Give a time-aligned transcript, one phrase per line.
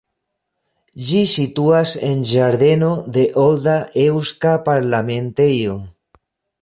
[1.09, 3.77] Ĝi situas en ĝardeno de olda
[4.07, 5.77] eŭska parlamentejo.